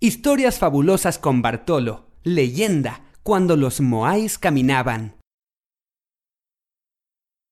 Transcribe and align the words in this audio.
Historias 0.00 0.60
fabulosas 0.60 1.18
con 1.18 1.42
Bartolo. 1.42 2.06
Leyenda. 2.22 3.02
Cuando 3.24 3.56
los 3.56 3.80
Moais 3.80 4.38
caminaban. 4.38 5.16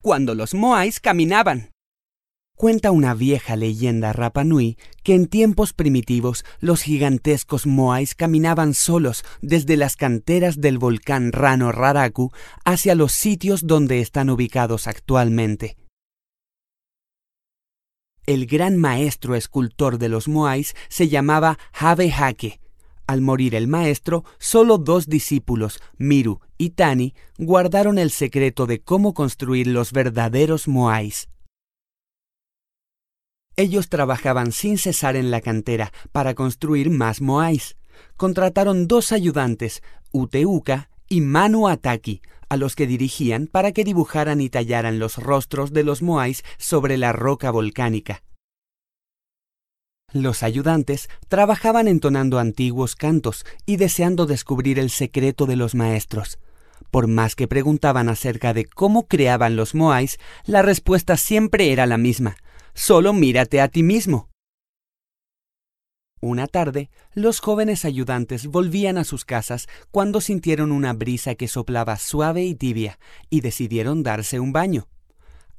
Cuando 0.00 0.36
los 0.36 0.54
Moais 0.54 1.00
caminaban. 1.00 1.72
Cuenta 2.56 2.92
una 2.92 3.14
vieja 3.14 3.56
leyenda 3.56 4.12
Rapanui 4.12 4.78
que 5.02 5.16
en 5.16 5.26
tiempos 5.26 5.72
primitivos 5.72 6.44
los 6.60 6.82
gigantescos 6.82 7.66
Moais 7.66 8.14
caminaban 8.14 8.72
solos 8.72 9.24
desde 9.42 9.76
las 9.76 9.96
canteras 9.96 10.60
del 10.60 10.78
volcán 10.78 11.32
Rano 11.32 11.72
Raraku 11.72 12.30
hacia 12.64 12.94
los 12.94 13.10
sitios 13.10 13.66
donde 13.66 14.00
están 14.00 14.30
ubicados 14.30 14.86
actualmente. 14.86 15.76
El 18.28 18.44
gran 18.44 18.76
maestro 18.76 19.36
escultor 19.36 19.96
de 19.96 20.10
los 20.10 20.28
Moais 20.28 20.76
se 20.90 21.08
llamaba 21.08 21.58
Have 21.72 22.12
Hake. 22.12 22.60
Al 23.06 23.22
morir 23.22 23.54
el 23.54 23.68
maestro, 23.68 24.22
solo 24.38 24.76
dos 24.76 25.06
discípulos, 25.06 25.80
Miru 25.96 26.40
y 26.58 26.70
Tani, 26.70 27.14
guardaron 27.38 27.96
el 27.96 28.10
secreto 28.10 28.66
de 28.66 28.82
cómo 28.82 29.14
construir 29.14 29.66
los 29.68 29.92
verdaderos 29.92 30.68
Moais. 30.68 31.30
Ellos 33.56 33.88
trabajaban 33.88 34.52
sin 34.52 34.76
cesar 34.76 35.16
en 35.16 35.30
la 35.30 35.40
cantera 35.40 35.90
para 36.12 36.34
construir 36.34 36.90
más 36.90 37.22
Moais. 37.22 37.78
Contrataron 38.18 38.88
dos 38.88 39.10
ayudantes, 39.10 39.82
Uteuka 40.12 40.90
y 41.08 41.22
Manu 41.22 41.66
Ataki, 41.66 42.20
a 42.48 42.56
los 42.56 42.76
que 42.76 42.86
dirigían 42.86 43.46
para 43.46 43.72
que 43.72 43.84
dibujaran 43.84 44.40
y 44.40 44.48
tallaran 44.48 44.98
los 44.98 45.16
rostros 45.16 45.72
de 45.72 45.84
los 45.84 46.02
Moais 46.02 46.44
sobre 46.58 46.96
la 46.98 47.12
roca 47.12 47.50
volcánica. 47.50 48.22
Los 50.12 50.42
ayudantes 50.42 51.10
trabajaban 51.28 51.86
entonando 51.86 52.38
antiguos 52.38 52.96
cantos 52.96 53.44
y 53.66 53.76
deseando 53.76 54.24
descubrir 54.24 54.78
el 54.78 54.88
secreto 54.88 55.44
de 55.44 55.56
los 55.56 55.74
maestros. 55.74 56.38
Por 56.90 57.08
más 57.08 57.34
que 57.34 57.46
preguntaban 57.46 58.08
acerca 58.08 58.54
de 58.54 58.64
cómo 58.64 59.06
creaban 59.06 59.56
los 59.56 59.74
Moais, 59.74 60.18
la 60.46 60.62
respuesta 60.62 61.18
siempre 61.18 61.72
era 61.72 61.84
la 61.84 61.98
misma. 61.98 62.36
Solo 62.72 63.12
mírate 63.12 63.60
a 63.60 63.68
ti 63.68 63.82
mismo. 63.82 64.27
Una 66.20 66.48
tarde, 66.48 66.90
los 67.14 67.40
jóvenes 67.40 67.84
ayudantes 67.84 68.46
volvían 68.46 68.98
a 68.98 69.04
sus 69.04 69.24
casas 69.24 69.68
cuando 69.90 70.20
sintieron 70.20 70.72
una 70.72 70.92
brisa 70.92 71.36
que 71.36 71.46
soplaba 71.46 71.96
suave 71.96 72.44
y 72.44 72.54
tibia 72.54 72.98
y 73.30 73.40
decidieron 73.40 74.02
darse 74.02 74.40
un 74.40 74.52
baño. 74.52 74.88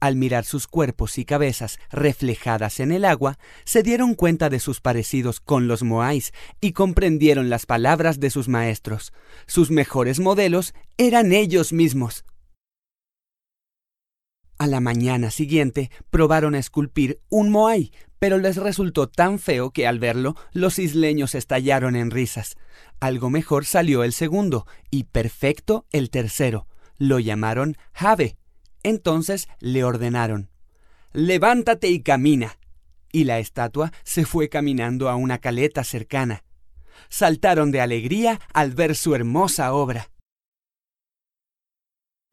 Al 0.01 0.15
mirar 0.15 0.45
sus 0.45 0.67
cuerpos 0.67 1.17
y 1.17 1.25
cabezas 1.25 1.77
reflejadas 1.91 2.79
en 2.79 2.91
el 2.91 3.03
agua, 3.03 3.37
se 3.65 3.83
dieron 3.83 4.15
cuenta 4.15 4.49
de 4.49 4.59
sus 4.59 4.79
parecidos 4.79 5.41
con 5.41 5.67
los 5.67 5.83
Moais 5.83 6.33
y 6.61 6.71
comprendieron 6.71 7.49
las 7.49 7.65
palabras 7.65 8.19
de 8.19 8.29
sus 8.29 8.47
maestros. 8.47 9.11
Sus 9.45 9.71
mejores 9.71 10.19
modelos 10.21 10.73
eran 10.97 11.33
ellos 11.33 11.73
mismos. 11.73 12.23
A 14.57 14.67
la 14.67 14.79
mañana 14.81 15.31
siguiente 15.31 15.89
probaron 16.09 16.55
a 16.55 16.59
esculpir 16.59 17.21
un 17.29 17.49
Moai, 17.49 17.91
pero 18.19 18.37
les 18.37 18.57
resultó 18.57 19.07
tan 19.07 19.39
feo 19.39 19.71
que 19.71 19.87
al 19.87 19.99
verlo 19.99 20.35
los 20.51 20.77
isleños 20.77 21.35
estallaron 21.35 21.95
en 21.95 22.11
risas. 22.11 22.57
Algo 22.99 23.29
mejor 23.29 23.65
salió 23.65 24.03
el 24.03 24.13
segundo 24.13 24.67
y 24.91 25.05
perfecto 25.05 25.85
el 25.91 26.09
tercero. 26.09 26.67
Lo 26.97 27.19
llamaron 27.19 27.77
Jave 27.93 28.39
entonces 28.83 29.47
le 29.59 29.83
ordenaron, 29.83 30.49
Levántate 31.11 31.89
y 31.89 32.01
camina. 32.01 32.57
Y 33.11 33.23
la 33.23 33.39
estatua 33.39 33.91
se 34.03 34.25
fue 34.25 34.49
caminando 34.49 35.09
a 35.09 35.15
una 35.15 35.39
caleta 35.39 35.83
cercana. 35.83 36.43
Saltaron 37.09 37.71
de 37.71 37.81
alegría 37.81 38.39
al 38.53 38.73
ver 38.73 38.95
su 38.95 39.15
hermosa 39.15 39.73
obra. 39.73 40.11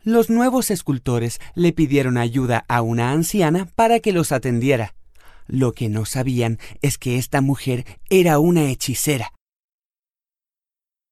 Los 0.03 0.28
nuevos 0.28 0.71
escultores 0.71 1.41
le 1.55 1.72
pidieron 1.72 2.19
ayuda 2.19 2.65
a 2.69 2.83
una 2.83 3.10
anciana 3.12 3.66
para 3.75 4.00
que 4.00 4.12
los 4.12 4.31
atendiera. 4.31 4.96
Lo 5.47 5.73
que 5.73 5.89
no 5.89 6.05
sabían 6.05 6.59
es 6.83 6.99
que 6.99 7.19
esta 7.19 7.41
mujer 7.41 7.84
era 8.11 8.39
una 8.39 8.71
hechicera. 8.71 9.33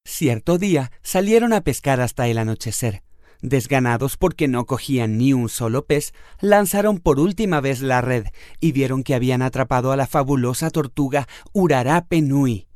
Cierto 0.07 0.59
día 0.59 0.93
salieron 1.03 1.53
a 1.53 1.63
pescar 1.63 2.01
hasta 2.01 2.29
el 2.29 2.39
anochecer. 2.39 3.03
Desganados 3.41 4.17
porque 4.17 4.49
no 4.49 4.65
cogían 4.65 5.19
ni 5.19 5.33
un 5.33 5.49
solo 5.49 5.87
pez, 5.87 6.15
lanzaron 6.41 6.99
por 6.99 7.21
última 7.21 7.61
vez 7.61 7.81
la 7.81 8.01
red 8.01 8.27
y 8.61 8.73
vieron 8.73 9.03
que 9.03 9.15
habían 9.15 9.43
atrapado 9.43 9.93
a 9.93 9.97
la 9.97 10.07
fabulosa 10.07 10.71
tortuga 10.71 11.29
Urarape 11.53 12.23
Nui. 12.23 12.67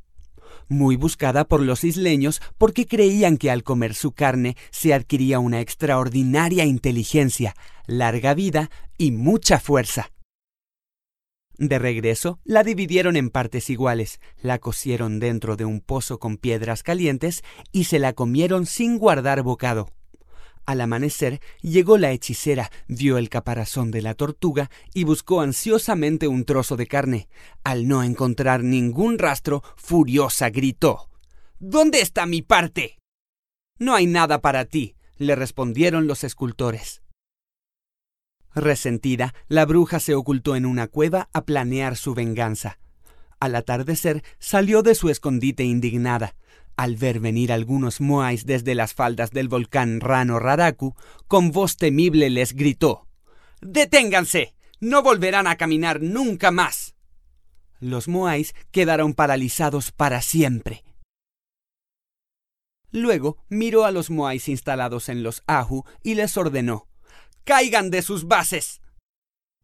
Muy 0.67 0.95
buscada 0.95 1.45
por 1.45 1.61
los 1.61 1.83
isleños 1.83 2.41
porque 2.59 2.85
creían 2.85 3.37
que 3.37 3.49
al 3.49 3.63
comer 3.63 3.95
su 3.95 4.11
carne 4.11 4.55
se 4.69 4.93
adquiría 4.93 5.39
una 5.39 5.61
extraordinaria 5.61 6.65
inteligencia, 6.65 7.55
larga 7.87 8.35
vida 8.35 8.69
y 8.95 9.11
mucha 9.11 9.59
fuerza. 9.59 10.11
De 11.59 11.77
regreso, 11.77 12.39
la 12.45 12.63
dividieron 12.63 13.17
en 13.17 13.29
partes 13.29 13.69
iguales, 13.69 14.21
la 14.41 14.59
cosieron 14.59 15.19
dentro 15.19 15.57
de 15.57 15.65
un 15.65 15.81
pozo 15.81 16.17
con 16.17 16.37
piedras 16.37 16.83
calientes 16.83 17.43
y 17.73 17.83
se 17.83 17.99
la 17.99 18.13
comieron 18.13 18.65
sin 18.65 18.97
guardar 18.97 19.43
bocado. 19.43 19.91
Al 20.65 20.79
amanecer 20.79 21.41
llegó 21.61 21.97
la 21.97 22.13
hechicera, 22.13 22.71
vio 22.87 23.17
el 23.17 23.27
caparazón 23.27 23.91
de 23.91 24.01
la 24.01 24.13
tortuga 24.13 24.71
y 24.93 25.03
buscó 25.03 25.41
ansiosamente 25.41 26.29
un 26.29 26.45
trozo 26.45 26.77
de 26.77 26.87
carne. 26.87 27.27
Al 27.65 27.89
no 27.89 28.03
encontrar 28.03 28.63
ningún 28.63 29.19
rastro, 29.19 29.61
furiosa 29.75 30.51
gritó 30.51 31.09
¿Dónde 31.59 31.99
está 31.99 32.25
mi 32.25 32.41
parte? 32.41 32.99
No 33.79 33.95
hay 33.95 34.05
nada 34.07 34.39
para 34.39 34.63
ti, 34.63 34.95
le 35.17 35.35
respondieron 35.35 36.07
los 36.07 36.23
escultores. 36.23 37.01
Resentida, 38.55 39.33
la 39.47 39.65
bruja 39.65 39.99
se 39.99 40.15
ocultó 40.15 40.55
en 40.55 40.65
una 40.65 40.87
cueva 40.87 41.29
a 41.33 41.45
planear 41.45 41.95
su 41.95 42.13
venganza. 42.13 42.79
Al 43.39 43.55
atardecer 43.55 44.23
salió 44.39 44.81
de 44.81 44.95
su 44.95 45.09
escondite 45.09 45.63
indignada. 45.63 46.35
Al 46.75 46.95
ver 46.95 47.19
venir 47.19 47.51
algunos 47.51 48.01
moais 48.01 48.45
desde 48.45 48.73
las 48.75 48.93
faldas 48.93 49.31
del 49.31 49.49
volcán 49.49 49.99
Rano 49.99 50.39
Raraku, 50.39 50.95
con 51.27 51.51
voz 51.51 51.77
temible 51.77 52.29
les 52.29 52.53
gritó 52.53 53.07
Deténganse. 53.61 54.55
No 54.79 55.03
volverán 55.03 55.45
a 55.45 55.57
caminar 55.57 56.01
nunca 56.01 56.51
más. 56.51 56.95
Los 57.81 58.07
moais 58.07 58.55
quedaron 58.71 59.13
paralizados 59.13 59.91
para 59.91 60.21
siempre. 60.21 60.83
Luego 62.91 63.37
miró 63.49 63.85
a 63.85 63.91
los 63.91 64.09
moais 64.09 64.47
instalados 64.47 65.09
en 65.09 65.21
los 65.21 65.43
Ahu 65.47 65.83
y 66.01 66.15
les 66.15 66.35
ordenó 66.37 66.88
Caigan 67.43 67.89
de 67.89 68.01
sus 68.01 68.27
bases. 68.27 68.81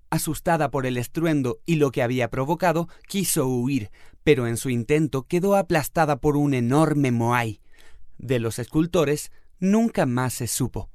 Asustada 0.10 0.72
por 0.72 0.86
el 0.86 0.98
estruendo 0.98 1.60
y 1.66 1.76
lo 1.76 1.92
que 1.92 2.02
había 2.02 2.30
provocado, 2.30 2.88
quiso 3.08 3.48
huir, 3.48 3.92
pero 4.24 4.48
en 4.48 4.58
su 4.58 4.70
intento 4.70 5.24
quedó 5.24 5.56
aplastada 5.56 6.18
por 6.18 6.38
un 6.38 6.54
enorme 6.54 7.12
moai. 7.12 7.62
De 8.18 8.40
los 8.40 8.60
escultores 8.60 9.32
nunca 9.60 10.06
más 10.06 10.36
se 10.36 10.48
supo. 10.48 10.90